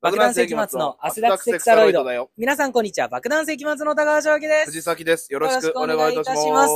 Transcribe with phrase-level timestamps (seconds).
[0.00, 2.30] 爆弾世紀末の汗だくセクサロイドだよ。
[2.36, 3.08] 皆さんこんにちは。
[3.08, 4.66] 爆弾世紀末の高橋正樹です。
[4.66, 5.32] 藤崎です。
[5.32, 6.72] よろしくお願いいたします。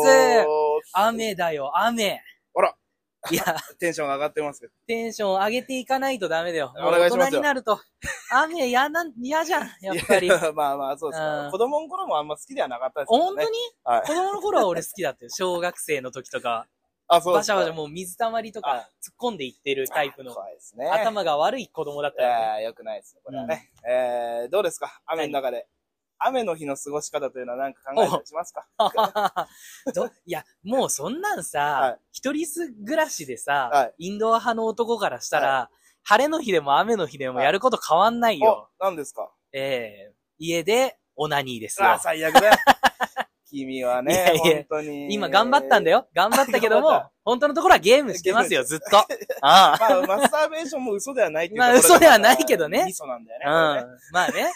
[0.92, 2.20] 雨だよ、雨。
[2.56, 2.74] あら。
[3.30, 3.44] いや、
[3.78, 4.72] テンションが上がってますけど。
[4.88, 6.74] テンション上げていかないとダメだよ。
[6.76, 7.78] お願いしますよ人になると、
[8.32, 10.28] 雨嫌なん、嫌じゃん、やっぱり。
[10.28, 11.48] まあまあ、そうですうんか。
[11.52, 13.24] 子供の頃もあんま好きではなかったですけどね。
[13.24, 13.58] 本当に？
[13.84, 14.02] はい。
[14.02, 15.30] 子供の頃は俺好きだったよ。
[15.30, 16.66] 小学生の時とか。
[17.16, 17.34] あ、そう。
[17.34, 20.86] バシャバシャもう水たまりとかあ突っ込んでいってるタイプの怖いですね。
[20.88, 22.56] 頭が悪い子供だったよね。
[22.60, 23.70] えー、よくないですね、これはね。
[23.88, 25.00] えー、どうですか？
[25.06, 25.66] 雨の中で。
[26.24, 28.64] 雨の日の過ごし方というのは何か考えたりしますか？
[29.94, 35.68] どいや、もうそんなんはさい、一人す暮らしでさ、はいインドア派の男からしたら、
[36.04, 38.68] 晴れの日でも雨の日でもやること変わんないよ。
[38.80, 39.32] お、何ですか？
[39.52, 41.98] ええ家でオナニーですよあ、。
[41.98, 42.54] 最悪だよ。
[43.52, 45.14] 君はいやね、いや本当に。
[45.14, 46.08] 今頑張ったんだよ。
[46.14, 48.98] 頑張ったけども、 本当のところはゲームしてますよ、ずっと。
[49.42, 53.44] あまあ、マスターベーションも嘘ではないっていうまあ嘘ではないけどねミソなんだよね。
[53.46, 53.72] あ。
[53.82, 53.98] うん。
[54.12, 54.52] まあね。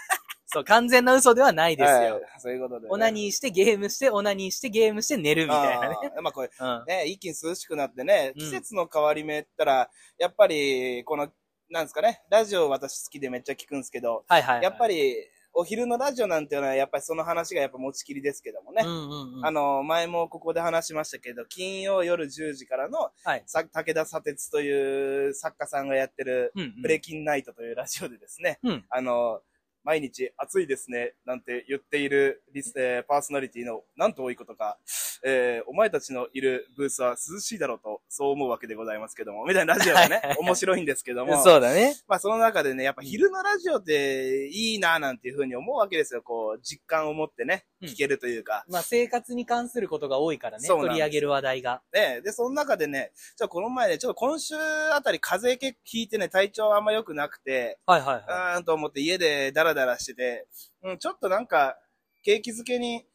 [0.48, 2.14] そう、完全な嘘ではないですよ。
[2.14, 2.88] はいそういうことでね。
[2.90, 5.96] オナニーしてゲームして、オナニーしてゲームして寝るみたいなね。
[6.02, 6.84] あーまあこれ、うん。
[6.86, 11.28] ね、一気に涼しくなってね、うん季節の変わり目ったら、やっぱり、この、
[11.68, 14.64] なんですかね、ラジオ私好きでめっちゃ聞くんですけど、はいはいはい。
[14.64, 15.16] やっぱり、
[15.58, 18.82] お昼のラジオなんていうのは、やっぱりその話がやっぱ持ちきりですけどもね。
[18.84, 19.46] うんうんうん。
[19.46, 23.42] あの、前もここで話しましたけど、金曜夜10時からの、はい。
[23.46, 29.40] さ武田砂鉄という作家さんがやってる、うんうレキンナイトというラジオでですね、うんあの、
[29.86, 34.78] 毎日暑いですね、なんて言っているリス、えーパーソナリティのなんと多いことか、
[35.24, 41.94] えーお前たちのいるブースは涼しいだろうと、そう思うわけでございますけども、みたいなラジオがね、面白いんですけども、 そうだね。
[42.08, 48.64] まあその中でね、やっぱ昼のラジオっていいななんていうふうに思うわけですよ、こう、実感を持ってね、うん聞けるというか。
[48.68, 51.82] まあ生活に関することが多いからね、取り上げる話題が。
[51.92, 60.48] ね、で、その中でね、ちょ、この前ね、ちょっと今週あたり風邪ひいてね、体調あんま良くなくて、はいはいうはーんと思って家でダラダラしてて、
[60.82, 61.78] うん、ちょっとなんか、
[62.24, 63.06] 景気づけに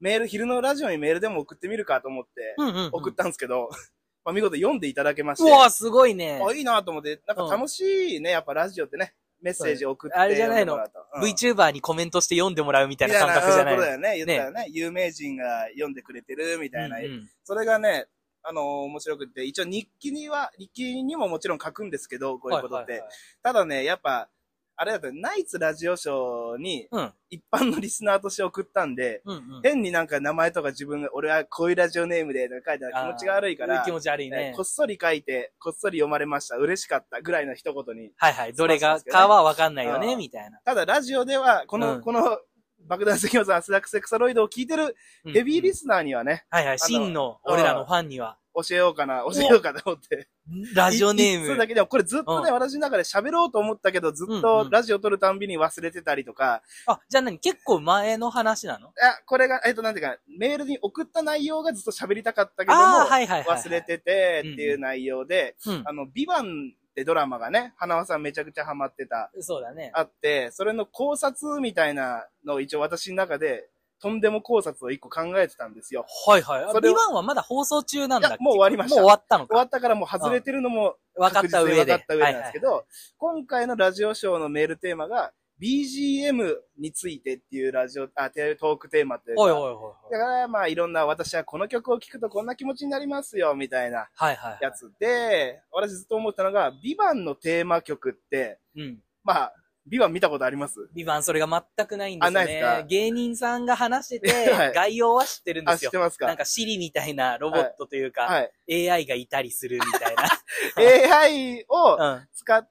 [0.00, 2.54] メール、昼のラジオにメールでも送ってみるかと思って。
[2.92, 3.70] 送ったんですけど、
[4.24, 6.40] まあ見事読んでいただけましうて、わすごいね。
[6.46, 10.78] あ、いいなと思って、なんか楽しいね、やっぱラジオってね、メッセージ送ってあれじゃないのう
[11.20, 14.16] ん VTuber にコメントして読んでもらうみたいみな感覚じゃないことだよね。
[14.16, 16.98] 言ったよね有名人が読んでくれてるみたいな。
[16.98, 18.06] うんうんそれがね、
[18.42, 22.92] あのー面白くて、一応日記には、日記にももちろん書くんですけど、こういうことって。
[22.92, 23.12] はいはいはい
[23.42, 24.28] ただね、やっぱ、
[24.80, 27.12] あれだと、ナイツラジオショーにうん。
[27.30, 29.62] 一般のリスナーとして送ったんで、うんうん。
[29.62, 34.64] 変になんか名前とか自分が、俺はこういうラジオネームで書いてある気持ちが悪いから、あー気持ち悪いねねこっ。
[34.64, 38.12] そり書いて、こっそり読まれました、嬉しかったぐらいの一言に。
[38.16, 38.52] はいはい。
[38.52, 40.60] どれがかはわかんないよね、うんみたいな。
[40.64, 42.38] ただラジオでは、この、うんこの、
[42.86, 46.78] 爆弾石技アスダクセクサロイドを聞いてるうんヘビーリスナーにはね、はいはい。
[46.78, 48.38] 真の俺らのファンには、
[48.68, 50.28] 教えようかな、教えようかと思って。
[50.74, 51.46] ラジオネーム。
[51.46, 58.88] 一通だけでも、これずっとね、う私の中で喋ろうと思ったけど、ずっうんうんとラジオ撮るたんびに忘れてたりとか、あ、じゃあ何結構前の話なの？
[58.88, 63.58] いや、これが、えっと、なんていうか、メールに送った内容がずっと喋りたかったけども、はいはいはいはい。
[63.58, 65.82] 忘れててっていう内容で、うん。
[65.84, 69.92] あの、ビバンってドラマがね、花輪さんめちゃくちゃハマってた、そうだね。
[69.94, 73.68] あって、それの考察みたいなのを一応私の中で、
[74.00, 76.06] とんでも考察を一個考えてたんですよ。
[76.26, 76.64] はいはい。
[76.64, 78.42] あそれをビバンはまだ放送中なんだっけ？
[78.42, 79.54] もう終わりましたもう終わったのか。
[79.54, 81.84] 終わったからもう外れてるのも分かった上で。
[81.84, 82.84] 分かった上なんですけど、はいはい
[83.18, 90.12] 今回のラジオショーのメールテーマが BGM についてっていうラジオ、あ、テトークテーマというか、はいはいはいはい。
[90.12, 94.58] だからまあいろんな私はこの曲を聴くとこんな気持ちになりますよみたいなはいはい。
[94.60, 94.70] や。
[94.70, 98.98] つで、私ずっと思ったのが、ビバンのテーマ曲って、うん。
[99.24, 99.52] まあ、
[99.88, 100.88] ビバン見たことあります？
[100.94, 102.86] ビバンそれが全くないんですあないです。
[102.88, 105.98] 芸人さんが話して はいて、概要は知ってるんであ、すよ知って。
[105.98, 106.26] ますか？
[106.26, 108.90] なんかシリみたいなロボットというか、はい。
[108.90, 110.14] AI がいたりするみたい
[111.10, 112.14] AI をな。
[112.14, 112.28] うん。
[112.34, 112.70] 使って、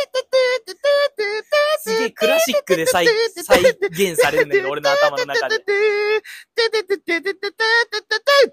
[2.05, 3.07] えクラシックで再
[3.43, 5.55] 再現されるんだけど、俺の頭の中で。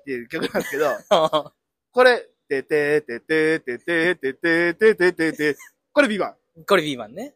[0.06, 1.52] いう曲なんですけど、
[1.92, 5.56] これ、てててててててててててて、
[5.92, 6.64] これビバン。
[6.66, 7.34] これ B 版ね。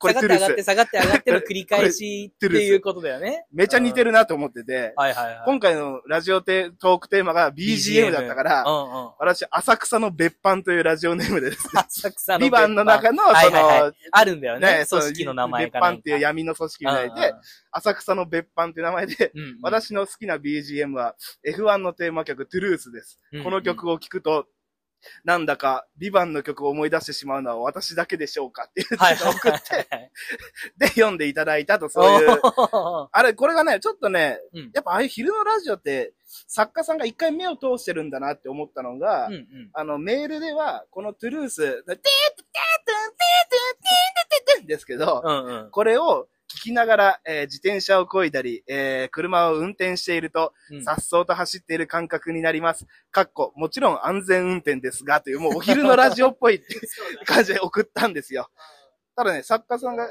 [0.00, 0.62] 下がって上がって。
[0.62, 3.46] 下がって上がっての繰り返し っていうことだよね。
[3.52, 5.42] めちゃ似てるなと思ってて、はいはいはい。
[5.44, 9.10] 今回のラジオテトークテーマが BGM だったから、うんうん。
[9.18, 14.84] 私、浅草の別班というラジオネームでですね、浅草のビバンの中の、そはいはいはいの、あるんだよね。
[14.86, 15.96] そう組織の名前かなんか。
[15.96, 17.34] 別班っていう闇の組織みたいで、
[17.72, 21.14] 浅草の別班っていう名前で、うんうん、私の好きな BGM は
[21.46, 23.20] F1 のテーマ曲 Truth です。
[23.32, 24.46] うんこの曲を聴くと、
[25.24, 30.10] なんだか、 VIVANT の曲を思い出してしまうのは私だけでしょうかっていうはいのを送って、はい。
[30.78, 32.40] で、読んでいただいたと、そういう。
[33.12, 36.12] あれ、これがね、ちょっとね、うんやっぱああいう昼のラジオって、
[36.46, 39.46] 作家さんが一回目を通してるんだなって思ったのが、うんうん。
[39.72, 45.70] あの、メールでは、この Truth、テーテーテーテーテーテーテーですけど、うんうん。
[45.70, 52.86] これを聞きながら、えー自転車を漕いだり、えー車を運転していると、うんさっそうと走っている感覚になります。
[53.10, 56.80] かっこ、もちろん安全運転ですが、という、もうお昼のラジオっぽいっていう
[57.24, 58.50] 感じで送ったんですよ。
[59.14, 60.08] ただね、作家さんが、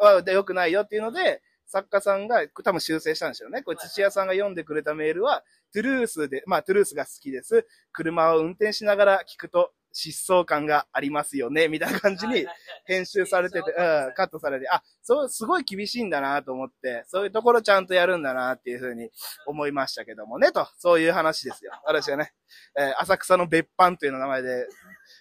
[0.00, 3.62] あで、良くないよっていうので、作家さんが多分修正したんですよね。
[3.62, 7.66] これ土屋さんが読んでくれたメールは、トゥルースで、まあトゥルースが好きです。
[7.92, 12.46] 車を運転しながら聞くと疾走感がありますよね、みたいな感じに
[12.86, 19.10] 編集されてて、うん、カットされて、あ、そう、すごい厳しいんだなと思って、そういうところちゃんとやるんだなっていうふうに
[19.46, 21.72] 思いましたけどもね、と、そういう話ですよ。
[21.84, 22.32] 私はね、
[22.78, 24.66] えー浅草の別班という名前で、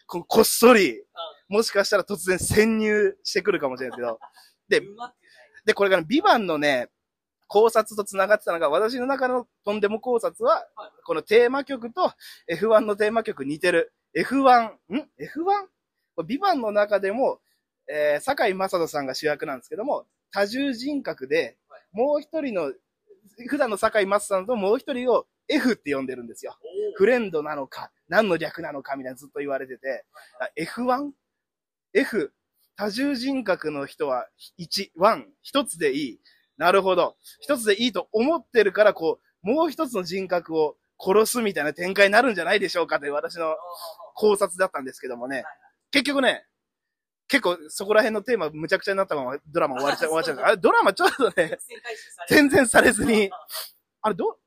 [0.06, 1.03] ここっそり、
[1.50, 4.19] もしかしたら突然潜入してくるかもしれないですけど、
[4.69, 4.81] で、
[5.65, 6.89] で、これがね、ビバンのね、
[7.47, 10.65] 考察と繋がってたのが、私の中のとんでも考察は、
[11.06, 12.12] このテーマ曲と
[12.51, 13.94] F1 のテーマ曲似てる。
[14.18, 15.68] F1、ん ?F1?
[16.16, 17.40] これビバンの中でも、
[17.88, 21.58] えー、坂井正人さんが主役なんですけども、多重人格で、
[21.92, 22.74] もう一人の、
[23.48, 26.58] 普段の坂井正人さんともう一人を F って呼んでるんですよ。
[26.96, 30.06] フレンドなのか、何の略なのかみたいなずっと言われてて、
[30.40, 32.34] あ F1?F、
[32.75, 34.28] 多重人格の人は
[34.60, 36.20] 1、1、一つでいい。
[36.58, 37.16] なるほど。
[37.40, 43.56] 一つでいいと思ってるから、こう、もう一つの人格を殺すみたいな展開になるんじゃないでしょうかという私の
[44.16, 45.44] 考察だったんですけどもね。
[45.92, 46.46] 結局ね、
[47.28, 50.38] 結構そこら辺のテーマむちゃくちゃになったままドラマ終わりちゃ 終わっちゃう。
[50.38, 51.58] あれ、ドラマちょっとね、
[52.30, 53.30] 全然されずに、
[54.02, 54.38] あれ、ど、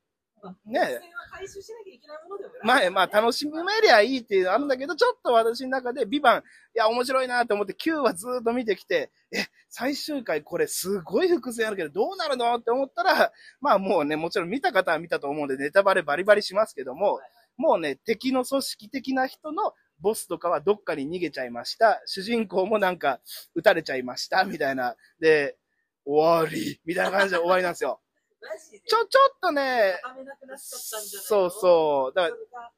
[0.64, 1.00] ねえ、
[1.30, 6.42] 回収しなきゃいけないものでもまあ、まあ、楽しめりゃいいっていうのあるんだけど、ちょっと私の中で、ビバン、い
[6.74, 17.20] や、面白いなと思って、9話ずーっと見てきて、え、最終回これすごい伏線あるけど、どうなるのって思ったら、 まあもうね、もちろん見た方は見たと思うんで、ネタバレバリバリしますけども、
[17.56, 22.02] もうね、敵の組織的な人のボスとかはどっかに逃げちゃいました。
[22.06, 23.20] 主人公もなんか、
[23.54, 24.96] 撃たれちゃいました、みたいな。
[25.20, 25.56] で、
[26.04, 28.00] 終わり、みたいな感じで終わりなんですよ。
[28.88, 30.00] ちょ、ちょっとね、
[30.56, 32.16] そうそう。
[32.16, 32.72] だから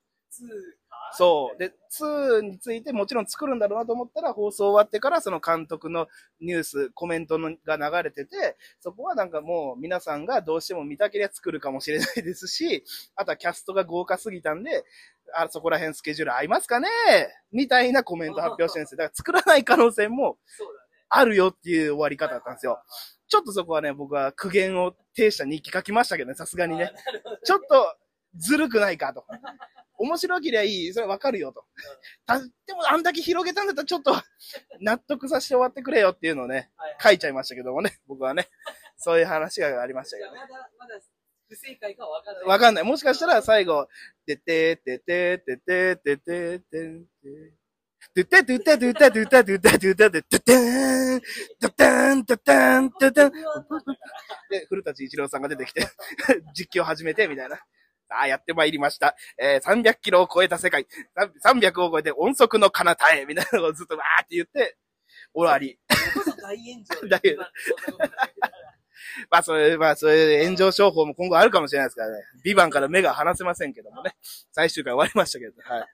[1.12, 2.38] それが2かそう。
[2.40, 6.08] で、2についてもちろん作るんだろうなと思ったら、放送終わってからその監督の
[6.40, 12.84] ニュース、コメントのが流れてて、そこはなんかもう皆さんがどうしても見たけりゃ作るかもしれないですし、
[13.16, 14.84] あとはキャストが豪華すぎたんで、
[15.34, 16.88] あそこら辺スケジュール合いますかね
[17.52, 18.98] みたいなコメント発表してるんですよ。
[18.98, 20.38] だから作らない可能性も。
[21.14, 22.82] あるよっていう終わり方だったんですよ。
[23.28, 26.90] ちょっとそこはね、僕は苦言を呈した日記書きましたけどね、さすがにね。
[27.44, 27.94] ちょっと
[28.36, 29.26] ずるくないかと。
[30.02, 31.64] 面白ければいい、それわかるよと。
[32.26, 34.12] たでもあんだけ広げたんだったらちょっと
[34.80, 38.48] 納得させて終わってくれよっていうのをね、はい書いちゃいましたけどもね、僕はね。
[38.96, 40.38] そういう話がありましたけどね。
[40.38, 41.00] まだ、まだ
[41.48, 42.44] 不正解かわかんない。
[42.44, 42.84] わかんない。
[42.84, 43.88] もしかしたら最後、
[44.26, 47.62] てててててててててて。
[48.14, 51.20] てててててててててててててててーん、
[51.60, 53.32] ててん、ててん、ててん。
[54.50, 55.86] で、古舘一郎さんが出てきて、
[56.54, 57.60] 実況始めて、みたいな。
[58.12, 59.16] さあ、やってまいりました。
[59.38, 60.86] えー、300キロを超えた世界、
[61.42, 64.76] 300を超えて音速の彼方へ、みたいなのをずっとわーって言って、
[65.32, 65.78] 終わり。
[66.42, 67.50] 大炎上大炎上
[69.30, 72.22] まあ、それ、まあ、そういう炎上商法も今後あるかもしれないですからね。
[72.44, 74.14] ビバンから目が離せませんけどもね。
[74.52, 75.86] 最終回終わりましたけど、はい。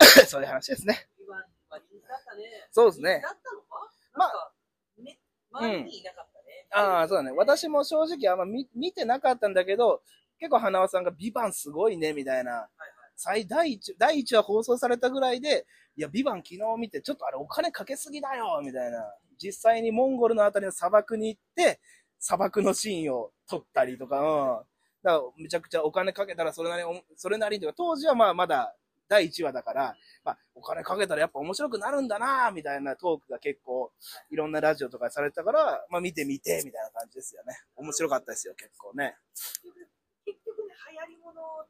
[0.26, 1.08] そういう話ですね。
[1.18, 2.68] 今まあ人気だったね。
[2.70, 3.92] そうですね人気だったのか？
[4.14, 4.52] まあ
[4.98, 5.18] ね、
[5.52, 6.66] 周りにいなかったね。
[6.70, 7.32] ああ、そうだね。
[7.32, 10.02] 私も正直あんま見見てなかったんだけど、
[10.42, 12.66] 結構花輪さんがビバンすごいね、みたいな。
[13.14, 19.04] 最第一、第一話放送されたぐらいで、いや、ビバン昨日見て、ちょっとあれお金かけすぎだよ、みたいな。
[19.40, 21.78] 実際にモンゴルのあたりの砂漠に行って、
[22.18, 24.66] 砂漠のシーンを撮ったりとか、うん。
[25.04, 28.74] だからめちゃくちゃお金かけたらそれなりに、それなりにとか、当時はまあまだ
[29.12, 29.94] 第1話だから、
[30.24, 33.92] まあ、お金かけたらやっぱ面白くなるんだなみたいなトークが結構、
[34.30, 37.54] いろんなラジオとかされてたから、まあ見てみて、みたいな感じですよね。
[37.76, 39.14] 面白かったですよ、結構ね。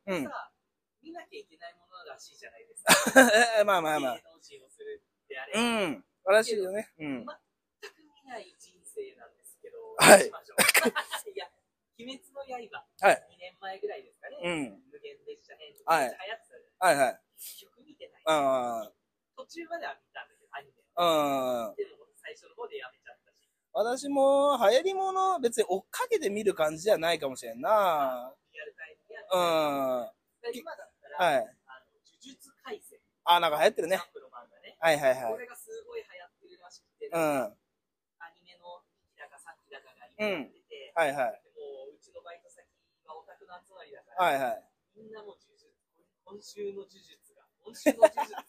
[0.06, 0.52] 結局、結局ね、流行り物ってさ、
[1.02, 3.64] 見なきゃいけないものらしいじゃないですか。
[3.66, 4.22] まあまあまあ芸。
[4.22, 5.52] 能人をするってあれ。
[5.54, 5.62] う
[5.98, 6.04] ん。
[6.26, 6.92] らしいよね。
[6.98, 7.26] うん。
[7.26, 11.50] 全く見ない人生なんですけど、はいしましょういや、
[11.98, 14.82] 鬼滅の刃、はい2年前ぐらいですかね、うん。
[14.90, 17.20] 無限列車編とかはい流行ってたじゃないはいはい。
[17.38, 18.22] 結局見てない。
[18.26, 18.92] あ
[19.36, 20.82] 途中までは見たんだけど、アニメ。
[20.94, 21.76] あ、うん。
[21.76, 28.34] でも最初の方でやめちゃったし、私も流行り物別に追っかけて見る感じじゃないかもしれんな。
[29.32, 30.04] うん。
[30.04, 30.12] は
[30.52, 31.48] 今だったら、い。
[31.66, 34.06] あの呪術廻戦、あ、なんか流行ってるねジャ。
[34.06, 35.38] ンプの漫画ね、はいはいはいこ。
[35.38, 37.18] れがすごい流行ってるらしくて、うん。
[37.18, 37.54] は
[38.20, 41.14] アニメの2期だか3期だかが今やってて、いはい。
[41.14, 42.66] でもううちのバイト先
[43.06, 44.64] はオタクの集まりだから、はいはい。
[44.98, 45.70] みんなもう呪術、
[46.26, 48.42] 今週の呪術が、今週の呪術が、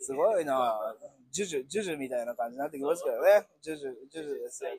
[0.00, 0.94] すごいな
[1.30, 3.48] ジュジュ、ジュジュみたいな感じになってきますけどね。
[3.60, 4.78] ジュジュ、ジュジュですよね。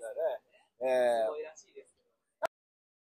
[0.81, 1.94] えすごいらしい